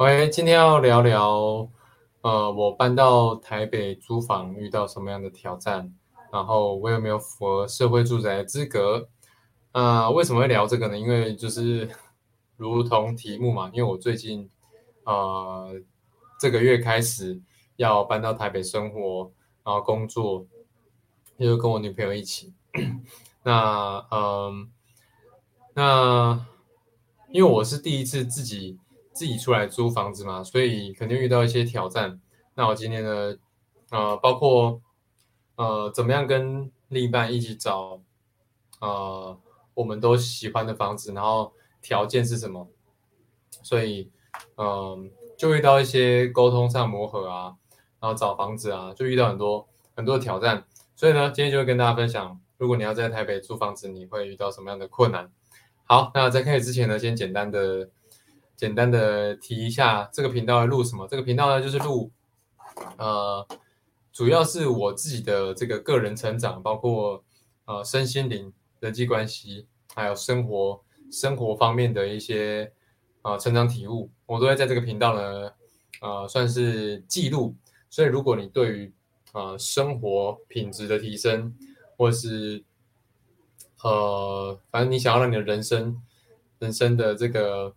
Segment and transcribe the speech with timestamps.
[0.00, 1.68] 喂，今天要聊聊，
[2.22, 5.94] 呃，我搬到台北租房遇到什么样的挑战，
[6.32, 9.10] 然后我有没有符合社会住宅资格？
[9.72, 10.98] 啊，为什么会聊这个呢？
[10.98, 11.90] 因为就是
[12.56, 14.48] 如同题目嘛，因为我最近，
[15.04, 15.78] 呃，
[16.40, 17.38] 这个月开始
[17.76, 19.30] 要搬到台北生活，
[19.62, 20.46] 然后工作，
[21.36, 22.54] 又跟我女朋友一起。
[23.44, 24.70] 那，嗯，
[25.74, 26.46] 那
[27.30, 28.78] 因为我是第一次自己
[29.20, 32.18] 自己出来租房子嘛，所以肯定遇到一些挑战。
[32.54, 33.36] 那我今天呢，
[33.90, 34.80] 呃，包括
[35.56, 38.00] 呃，怎么样跟另一半一起找，
[38.80, 39.38] 呃。
[39.74, 42.68] 我们都喜欢的房子，然后条件是什么？
[43.62, 44.10] 所以，
[44.56, 47.56] 嗯，就遇到一些沟通上磨合啊，
[47.98, 50.64] 然后找房子啊，就遇到很多很多挑战。
[50.94, 55.30] 所以呢，今天就会跟大家分享，如果你要在台北租房子，你会遇到什么样的困难？
[55.84, 57.88] 好，那在开始之前呢，先简单的
[58.60, 61.08] 简单的提一下，这个频道录什么？
[61.08, 62.10] 这个频道呢，就是录，
[62.98, 63.46] 呃，
[64.12, 67.24] 主要是我自己的这个个人成长，包括
[67.64, 68.52] 呃身心灵。
[68.80, 72.70] 人际关系，还有生活生活方面的一些
[73.22, 75.52] 啊成长体悟，我都会在这个频道呢，
[76.02, 77.56] 呃，算是记录。
[77.90, 78.92] 所以，如果你对于
[79.32, 81.54] 啊生活品质的提升，
[81.96, 82.64] 或是
[83.82, 86.02] 呃，反正你想要让你的人生
[86.58, 87.74] 人生的这个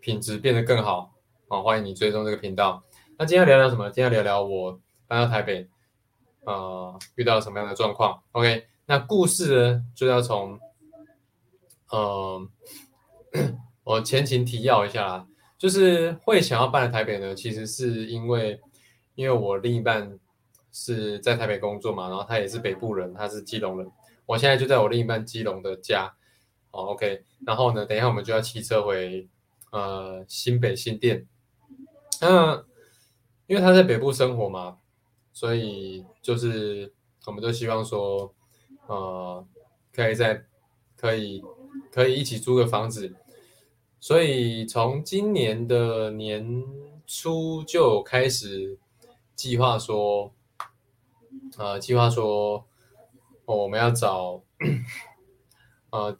[0.00, 1.12] 品质变得更好
[1.48, 2.82] 啊，欢迎你追踪这个频道。
[3.18, 3.90] 那今天聊聊什么？
[3.90, 5.68] 今天聊聊我搬到台北，
[6.46, 8.66] 呃，遇到什么样的状况？OK。
[8.86, 10.58] 那故事呢，就要从，
[11.90, 12.48] 呃，
[13.84, 15.26] 我前情提要一下啦，
[15.58, 18.58] 就是会想要搬来台北呢，其实是因为，
[19.14, 20.18] 因为我另一半
[20.72, 23.88] 是在台北工作嘛，然后他也是北部人，他是基隆人，
[24.26, 26.12] 我现在就在我另一半基隆的家，
[26.70, 29.28] 哦，OK，然后呢，等一下我们就要骑车回，
[29.70, 31.26] 呃，新北新店，
[32.20, 32.64] 那
[33.46, 34.78] 因为他在北部生活嘛，
[35.32, 36.92] 所以就是
[37.26, 38.34] 我们都希望说。
[38.86, 39.46] 呃，
[39.92, 40.46] 可以在
[40.96, 41.40] 可以
[41.92, 43.14] 可以一起租个房子，
[44.00, 46.64] 所以从今年的年
[47.06, 48.76] 初就开始
[49.36, 50.34] 计划说，
[51.56, 52.66] 呃，计划说
[53.44, 54.42] 我们要找，
[55.90, 56.16] 呃，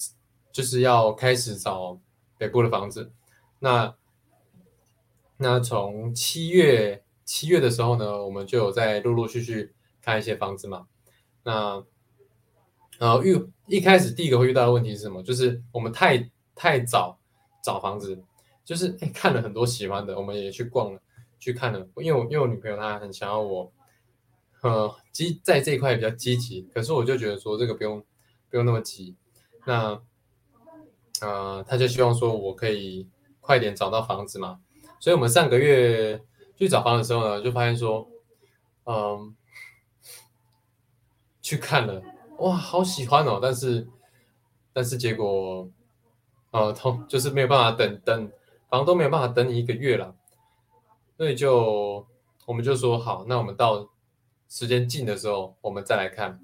[0.53, 1.99] 就是要开始找
[2.39, 3.11] 北部的房子。
[3.61, 3.95] 那
[5.37, 9.73] 那从七月七月的时候呢，我们就有在陆陆续续
[10.03, 10.89] 看一些房子嘛，
[11.45, 11.85] 那。
[12.99, 13.35] 然后遇
[13.67, 15.23] 一开始第一个会遇到的问题是什么？
[15.23, 17.19] 就是我们太太早
[17.65, 18.23] 找房子，
[18.63, 21.01] 就是看了很多喜欢的，我们也去逛了，
[21.39, 21.89] 去看了。
[21.97, 23.73] 因为我因为我女朋友她很想要我，
[24.61, 26.61] 呃，积在这一块比较积极。
[26.75, 28.05] 可是我就觉得说这个不用
[28.51, 29.17] 不用那么急。
[29.65, 29.99] 那
[31.23, 33.09] 呃，他就希望说我可以
[33.51, 34.61] 快点找到房子嘛。
[35.01, 36.23] 所以我们上个月
[36.55, 38.09] 去找房的时候呢，就发现说，
[38.85, 39.35] 嗯，
[41.43, 42.01] 去看了。
[42.39, 43.41] 哇，好喜欢哦！
[43.43, 43.89] 但是，
[44.73, 45.69] 但是结果，
[46.53, 48.33] 呃，通就是没有办法等等，
[48.69, 50.15] 房东没有办法等你一个月了，
[51.17, 52.07] 所以就
[52.47, 53.91] 我们就说好，那我们到
[54.49, 56.41] 时间近的时候，我们再来看。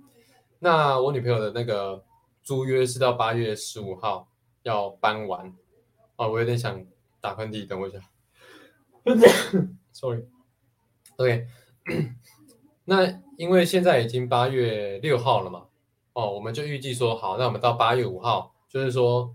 [0.58, 2.02] 那我女朋友的那个
[2.42, 4.26] 租约是到八月十五号
[4.64, 5.54] 要搬完，
[6.16, 6.84] 哦，我有点想
[7.26, 7.98] 打喷嚏，等我一下。
[9.90, 11.48] Sorry，OK，
[12.86, 15.66] 那因为现在已经八月六号了嘛。
[16.12, 19.34] 哦，我们就预计说好，那我们到八月五号，就是说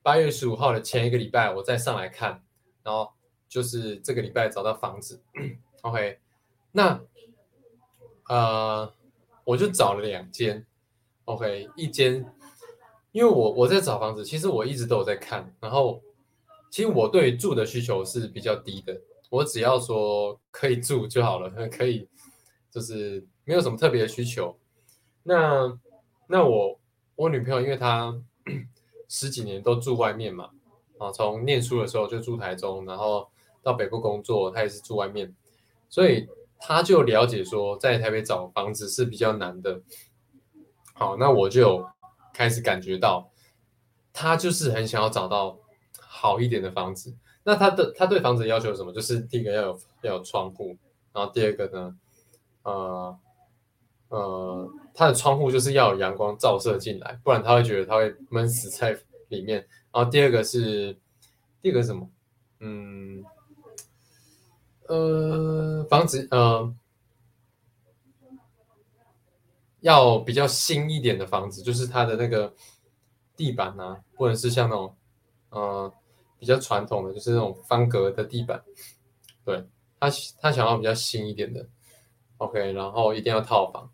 [0.00, 2.44] 八月十五号的前一个礼拜，我再上来看，
[2.84, 3.12] 然后
[3.48, 5.20] 就是这个礼拜找到房子。
[5.82, 6.20] OK，
[6.70, 7.00] 那
[8.28, 8.94] 呃，
[9.42, 10.64] 我就找了两间。
[11.24, 12.32] OK，一间，
[13.10, 16.00] 因为我我在找房子，其实我一直都有在看，然后
[16.74, 22.08] 其实我对住的需求是比较低的，我只要说可以住就好了， 可以
[22.68, 24.58] 就是没有什么特别的需求。
[25.22, 25.78] 那
[26.26, 26.80] 那我
[27.14, 28.20] 我女朋友，因为她
[29.08, 30.50] 十几年都住外面嘛，
[30.98, 33.28] 啊，从念书的时候就住台中，然后
[33.62, 35.32] 到北部工作，她也是住外面，
[35.88, 36.26] 所以
[36.58, 39.80] 她就了解说，在台北找房子是比较难的。
[40.94, 41.88] 好，那我就
[42.32, 43.30] 开始感觉到，
[44.12, 45.60] 她就是很想要找到
[46.24, 47.14] 好一点的房子。
[47.42, 48.90] 那他的他对房子要求什么？
[48.94, 50.74] 就是第一个要有要有窗户，
[51.12, 51.96] 然后第二个呢，
[52.62, 53.18] 呃。
[54.08, 58.96] 呃，它的窗户就是要有阳光照射进来，不然他会觉得他会闷死在
[59.28, 59.58] 里面。
[59.90, 60.96] 然后第二个是，
[61.60, 62.08] 第二个什么？
[62.60, 63.24] 嗯，
[64.86, 66.72] 呃，房子呃，
[69.80, 72.54] 要比较新一点的房子，就是它的那个
[73.34, 74.96] 地板啊，不能是像那种
[75.48, 75.92] 呃
[76.38, 78.62] 比较传统的，就是那种方格的地板。
[79.44, 79.66] 对
[80.00, 80.08] 他
[80.40, 81.66] 他想要比较新一点的
[82.38, 83.90] ，OK，然后一定要套房，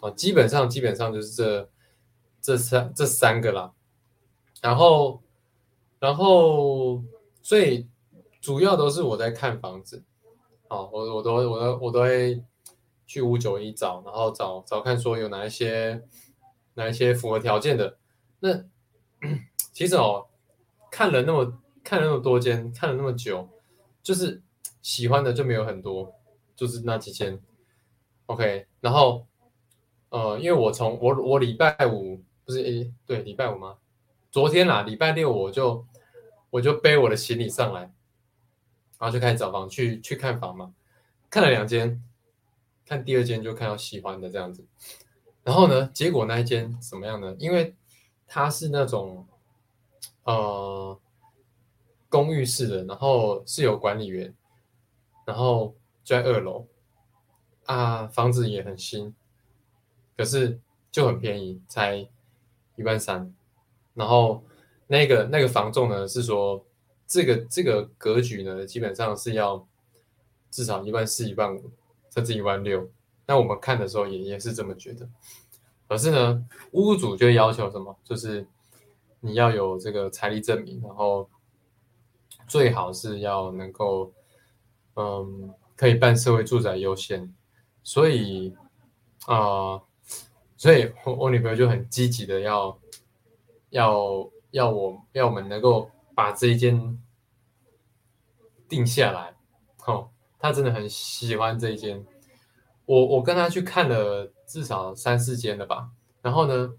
[0.00, 1.70] 啊，基本上基本上就是这
[2.40, 3.72] 这三这三个啦，
[4.60, 5.22] 然后
[5.98, 7.02] 然后
[7.42, 7.86] 最
[8.40, 10.04] 主要都是我在看房子，
[10.68, 12.42] 哦，我我都我都我都会
[13.06, 16.04] 去五九一找，然后找找看说有哪一些
[16.74, 17.98] 哪一些符合条件的，
[18.40, 18.64] 那
[19.72, 20.26] 其实哦
[20.90, 21.60] 看了那么。
[21.84, 23.48] 看了那么多间，看了那么久，
[24.02, 24.42] 就是
[24.82, 26.12] 喜欢的就没有很多，
[26.54, 27.40] 就是那几间。
[28.26, 29.26] OK，然后
[30.10, 33.78] 呃，因为我从我我礼拜五不是诶，对，礼拜五吗？
[34.30, 35.86] 昨天啦，礼拜六我就
[36.50, 37.80] 我就背我的行李上来，
[38.98, 40.74] 然后就开始找房去去看房嘛。
[41.30, 42.02] 看了两间，
[42.84, 44.66] 看第二间就看到喜欢的这样子。
[45.42, 47.34] 然后呢，结果那一间怎么样呢？
[47.38, 47.76] 因为
[48.26, 49.26] 它是那种
[50.32, 51.00] 呃。
[52.10, 54.34] 公寓式的，然后是有管理员，
[55.26, 56.66] 然后在二楼
[57.66, 59.14] 啊，房子也很新，
[60.16, 60.58] 可是
[60.90, 62.08] 就很便宜，才
[62.76, 63.30] 一万三。
[63.92, 64.42] 然后
[64.86, 66.64] 那个那个房仲呢是说，
[67.06, 69.68] 这个这个格局呢，基本上是要
[70.50, 71.70] 至少一万四、一万五，
[72.08, 72.90] 甚至一万六。
[73.26, 75.06] 那我们看的时候也也是这么觉得。
[75.86, 77.94] 可是呢，屋主就要求什么？
[78.02, 78.48] 就是
[79.20, 81.28] 你要有这个财力证明，然后。
[82.46, 84.10] 最好是要能够，
[84.96, 87.34] 嗯，可以办社会住宅优先，
[87.82, 88.56] 所以
[89.26, 89.82] 啊，
[90.56, 92.80] 所以我我女朋友就很积极的要
[93.68, 96.98] 要要我要我们能够把这一间
[98.66, 99.34] 定下来，
[99.84, 102.02] 哦，她真的很喜欢这一间，
[102.86, 105.90] 我我跟她去看了至少三四间了吧，
[106.22, 106.72] 然后呢，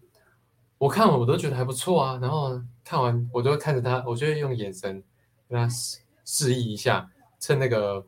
[0.79, 5.03] 我看我都觉得还不错啊，然后看完我就会看着他，我就会用眼神。
[5.47, 7.09] 跟他示示意一下，
[7.39, 8.05] 趁那个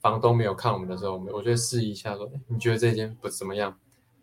[0.00, 3.76] 房东没有看我们的时候，我们我就示意一下，说：“你觉得这间不怎么样？”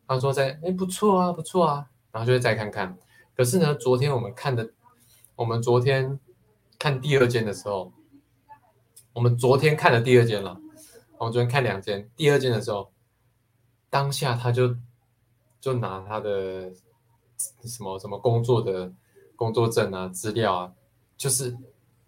[0.08, 2.98] 他说：“在，哎，不错啊，不错啊。”然后就会再看看。
[3.36, 4.72] 可是呢，昨天我们看的，
[5.36, 6.18] 我们昨天
[6.80, 7.92] 看第二间的时候，
[9.12, 10.60] 我们昨天看了第二间了。
[11.18, 12.92] 我们昨天看两间，第二间的时候，
[13.90, 14.74] 当下他就
[15.60, 16.72] 就拿他的
[17.64, 18.92] 什么什么工作的
[19.36, 20.74] 工作证啊、资料啊，
[21.16, 21.58] 就是。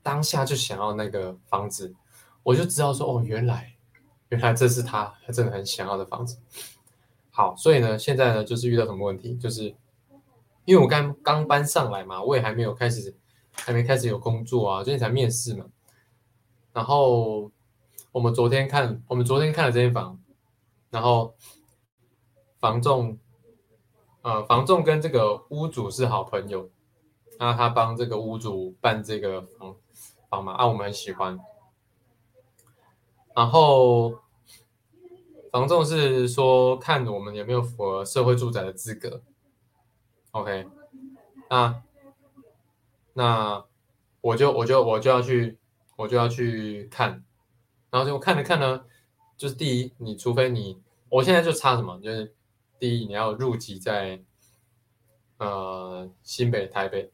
[0.01, 1.93] 当下就想要那个房子，
[2.41, 3.75] 我就知道说哦，原来
[4.29, 6.39] 原来这是他他真的很想要的房子。
[7.29, 9.75] 好，所以呢，现在呢就是遇到什么问题，就是
[10.63, 13.13] 因为我刚刚搬上来嘛，我也还没有开始，
[13.51, 15.65] 还没开始有工作啊，最近才面试嘛。
[16.71, 17.51] 然后
[18.13, 20.17] 我们昨天看，我们昨天看了这间房，
[20.89, 21.35] 然后
[22.57, 23.19] 房仲，
[24.29, 26.69] 呃，房仲跟这个屋主是好朋友，
[27.39, 29.75] 那他帮这个屋主办这个房。
[30.29, 31.39] 房嘛啊，我们很喜欢。
[33.35, 34.19] 然后
[35.51, 39.23] 房仲是说看我们有没有符合社会住宅的资格。
[40.29, 40.67] OK，
[41.49, 41.81] 那
[43.13, 43.65] 那
[44.21, 45.57] 我就我就我就要去
[45.95, 47.23] 我就要去看，
[47.89, 48.85] 然后就看了看呢，
[49.35, 50.79] 就是第一，你除非你
[51.09, 52.35] 我现在就差什么，就是
[52.79, 54.21] 第一你要入籍在
[55.37, 57.11] 呃新北台北，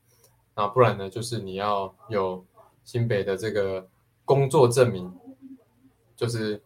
[0.53, 2.45] 啊不然呢就是你要有。
[2.85, 3.89] 新北的这个
[4.25, 5.11] 工作证明，
[6.15, 6.61] 就是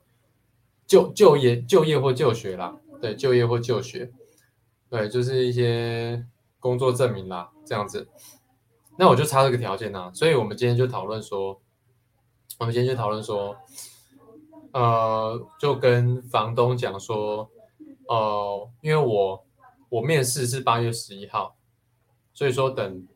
[0.86, 4.12] 就就业就业或就学啦，对，就业或就学，
[4.90, 6.28] 对，就是一些
[6.60, 8.10] 工作证明啦，这样子。
[8.98, 11.62] 那我就差这个条件呐，所以我们今天就讨论说，
[12.58, 13.56] 我们今天就讨论说，
[14.74, 17.50] 呃，就跟房东讲说，
[18.10, 19.46] 呃，因为我
[19.88, 21.56] 我面试是八月十一号，
[22.34, 23.08] 所以说等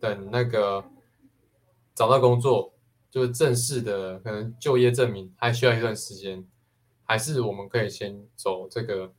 [0.00, 0.84] 等那个。
[1.96, 2.74] 找到工作
[3.10, 6.46] 就是正式的，可能就业证明还需要一段时间，
[7.04, 9.14] 还是我们可以先走这个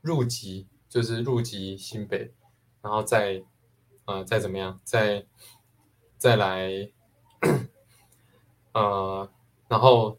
[0.00, 2.32] 入籍，就是入籍新北，
[2.80, 3.44] 然后再
[4.06, 5.26] 呃再怎么样，再
[6.16, 6.90] 再来
[8.72, 9.30] 呃，
[9.68, 10.16] 然后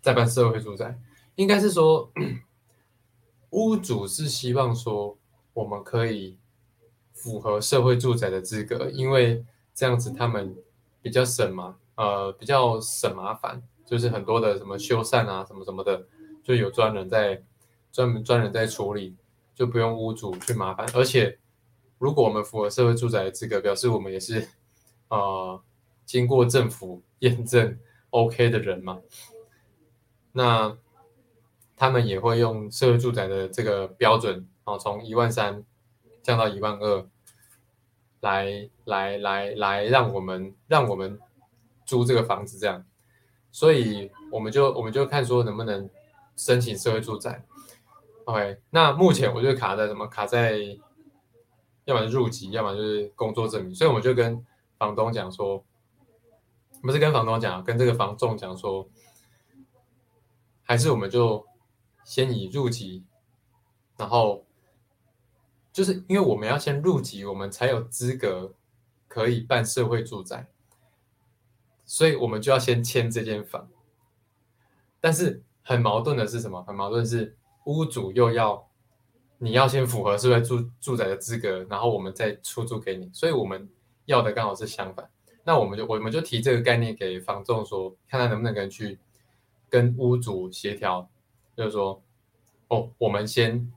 [0.00, 0.98] 再办社会住宅，
[1.40, 2.10] 应该是说
[3.50, 5.16] 屋主是希望说
[5.54, 6.36] 我们可以。
[7.12, 9.44] 符合社会住宅的资格，因为
[9.74, 10.56] 这样子他们
[11.02, 16.06] 比较省嘛，呃，比较省麻烦，就是很多的什么修缮啊，什么什么的，
[16.42, 17.42] 就有专人在
[17.92, 19.14] 专门专人在处理，
[19.54, 20.88] 就不用屋主去麻烦。
[20.94, 21.38] 而且，
[21.98, 24.48] 如果我们符合社会住宅的资格，表示我们也是
[25.08, 25.60] 呃
[26.06, 27.78] 经过政府验证
[28.08, 28.98] OK 的人嘛，
[30.32, 30.74] 那
[31.80, 35.64] 他们也会用社会住宅的这个标准啊，从一万三。
[36.22, 37.08] 降到一万二，
[38.20, 41.18] 来来来来，让我们让我们
[41.86, 42.84] 租这个房子这样，
[43.50, 45.88] 所以我们就我们就看说能不能
[46.36, 47.42] 申请社会住宅。
[48.26, 50.06] OK，那目前我就卡在什么？
[50.08, 50.58] 卡在
[51.86, 53.74] 要么入籍，要么就是工作证明。
[53.74, 54.44] 所以我们就跟
[54.76, 55.64] 房东讲说，
[56.82, 58.86] 不是跟房东讲，跟这个房仲讲说，
[60.62, 61.46] 还是我们就
[62.10, 63.04] 先以入籍，
[63.96, 64.44] 然后
[65.72, 68.52] 就是因为我们要先入籍，我们才有资格
[69.06, 70.48] 可以办社会住宅，
[71.84, 73.68] 所以我们就要先签这间房。
[75.00, 76.64] 但是很矛盾的是什么？
[76.64, 77.36] 很矛盾是。
[77.66, 78.68] 屋主又要
[79.38, 83.68] 你要先符合社会住住宅的资格，然后我们再出租给你，所以我们
[84.06, 85.08] 要的刚好是相反。
[85.44, 88.98] 那我们就我们就提这个概念给房仲说，看他能不能跟去
[89.68, 91.08] 跟屋主协调，
[91.56, 92.02] 就是说，
[92.68, 93.72] 哦，我们先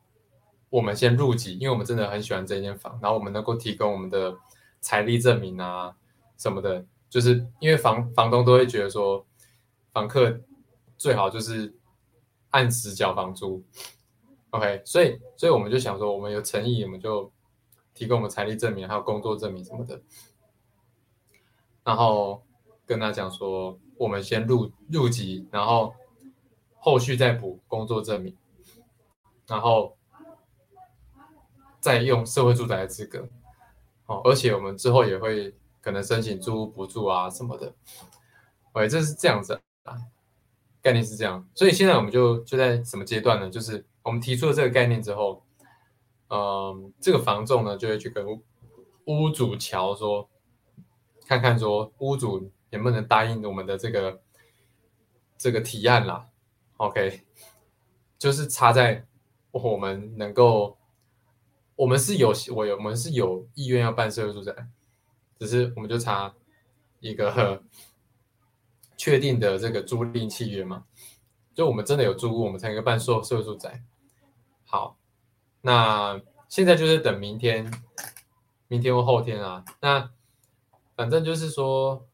[0.69, 4.37] 我们先入籍，因为我们真的很喜欢这间房，然后我们能够提供我们的
[4.81, 5.95] 财力证明啊
[6.37, 9.25] 什么的，就是因为房房东都会觉得说，
[9.91, 10.39] 房客
[10.97, 11.73] 最好就是。
[12.53, 13.63] 按时缴房租
[14.51, 17.31] ，OK，所以所以我们就想说，我们有诚意，我们就
[17.95, 19.99] 提供我们财力证明，还有工作证明什么的，
[21.83, 22.43] 然后
[22.85, 25.95] 跟他讲说，我们先入入籍，然后
[26.83, 28.35] 后续再补工作证明，
[29.47, 29.97] 然后
[31.79, 33.29] 再用社会住宅的资格，
[34.07, 37.73] 哦，而且我们之后也会可能申请租屋补助啊什么的
[38.73, 39.95] 喂这是这样子啊。
[40.81, 43.49] 概念是这样，所以现在我们就就在什么阶段呢？
[43.49, 45.41] 就是我们提出了这个概念之后，
[46.27, 48.27] 嗯，这个房仲呢就会去跟
[49.05, 50.29] 屋主桥说，
[51.25, 54.21] 看看说屋主能不能答应我们的这个
[55.37, 56.27] 这个提案啦。
[56.87, 57.21] OK，
[58.17, 59.05] 就是差在
[59.51, 60.77] 我们能够，
[61.75, 64.53] 我们是有我有我们是有意愿要办社会住宅，
[65.39, 66.33] 只是我们就差
[66.99, 67.63] 一个。
[68.95, 70.85] 确定的这个租赁契约嘛，
[71.53, 73.83] 就我们真的有租，我们才能办社社会住宅。
[74.63, 74.97] 好，
[75.59, 77.69] 那现在就是等明天，
[78.69, 79.65] 明天或后天啊。
[79.81, 80.09] 那
[80.95, 82.07] 反正就是说，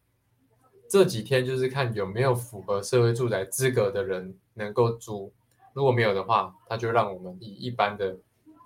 [0.90, 5.34] 这几天就是看有没有符合社会住宅资格的人能够租，
[5.74, 8.18] 如果没有的话，他就让我们以一般的、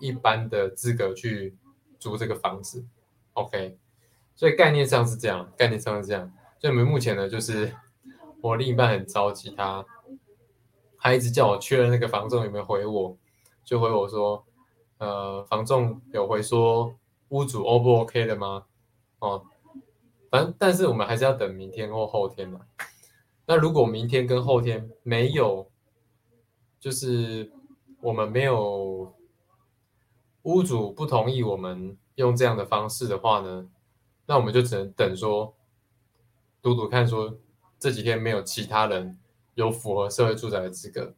[0.01, 1.55] 一般的资格去
[1.97, 2.85] 租这个房子。
[3.33, 3.77] OK，
[4.35, 6.29] 所以概念上是这样，概念上是这样。
[6.59, 7.73] 所以我们目前呢，就是。
[8.43, 9.85] 我另一半很着急，他
[10.97, 13.17] 他一直叫我确认那个房仲有没有回我，
[13.63, 14.45] 就回我说，
[14.97, 16.93] 呃，房仲有回说
[17.29, 18.65] 屋主 O 不 OK 的吗？
[19.19, 19.45] 哦，
[20.29, 22.59] 反正但是我们还是要等明天或后天嘛。
[23.45, 25.71] 那如果明天跟后天没有，
[26.83, 27.49] 就是
[28.01, 29.15] 我们没有
[30.41, 33.69] 屋主不同意我们用这样的方式的话呢，
[34.25, 35.55] 那我们就只能等说，
[36.61, 37.39] 赌赌看说。
[37.79, 39.19] 这几天没有其他人
[39.55, 41.13] 有符合社会住宅的资格，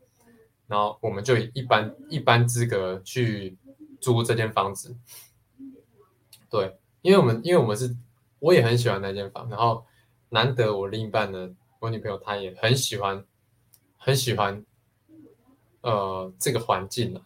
[0.66, 3.56] 然后我们就以一般一般资格去
[4.02, 4.98] 租这间房子。
[6.50, 7.96] 对，因为我们因为我们是
[8.40, 9.86] 我也很喜欢那间房，然后
[10.30, 13.24] 难得我另一半呢，我女朋友她也很喜欢
[13.98, 14.66] 很喜欢
[15.86, 17.22] 呃这个环境啊。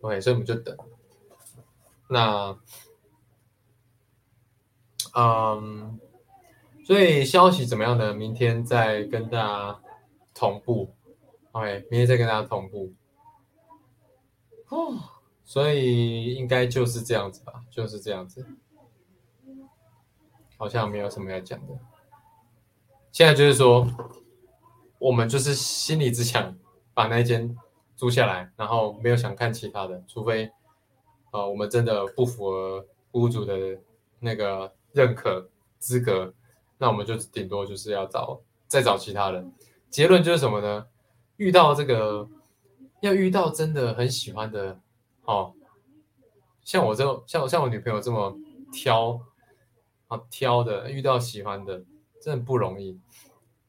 [0.00, 0.76] OK，所以我们就等。
[2.08, 2.58] 那
[5.14, 6.00] 嗯。
[6.84, 8.14] 所以消息怎么样呢？
[8.14, 9.80] 明天再跟大家
[10.32, 10.94] 同步
[11.50, 12.92] ，OK，明天再跟大家同步。
[14.68, 14.96] 哦，
[15.44, 18.46] 所以应该就是这样子吧，就是这样子。
[20.56, 21.76] 好像没有什么要讲的。
[23.10, 23.84] 现在就是说，
[25.00, 26.56] 我们就是心里只想
[26.94, 27.56] 把那间
[27.96, 30.50] 租下来，然后没有想看其他的，除非
[31.32, 33.78] 呃我们真的不符合屋主的
[34.20, 36.32] 那个认可资格。
[36.78, 39.50] 那我们就顶多就是要找再找其他人，
[39.88, 40.86] 结论就是什么呢？
[41.38, 42.28] 遇到这个
[43.00, 44.78] 要遇到真的很喜欢的
[45.24, 45.54] 哦，
[46.62, 48.36] 像我这像我像我女朋友这么
[48.70, 49.18] 挑
[50.08, 51.82] 啊挑的，遇到喜欢的
[52.20, 53.00] 真的不容易。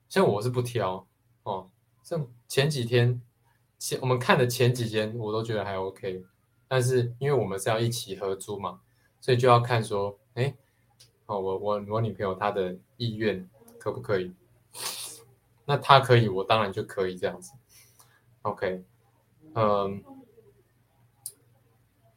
[0.09, 1.07] 像我是不挑
[1.43, 1.69] 哦，
[2.03, 3.21] 像前几天
[3.79, 6.23] 前我们看的前几间我都觉得还 OK，
[6.67, 8.81] 但是因为我们是要一起合租嘛，
[9.21, 10.55] 所以就要看说哎。
[11.29, 14.33] 哦，我我我女朋友她的意愿可不可以？
[15.65, 17.51] 那她可以，我当然就可以这样子。
[18.43, 18.85] OK，
[19.53, 20.01] 嗯，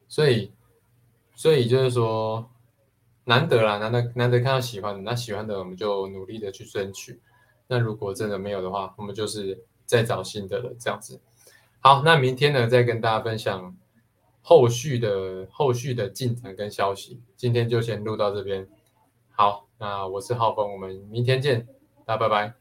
[0.07, 0.53] 所以
[1.35, 2.49] 所以就是说
[3.25, 7.19] 难得啦，难得难得看到喜欢的，那喜欢的我们就努力的去争取。
[7.67, 11.19] 那如果真的没有的话，我们就是再找新的了这样子。
[11.83, 13.75] 好，那明天呢再跟大家分享
[14.43, 17.19] 后续的后续的进展跟消息。
[17.35, 18.67] 今天就先录到这边。
[19.31, 21.65] 好，那我是浩峰，我们明天见。
[22.05, 22.60] 大家拜拜。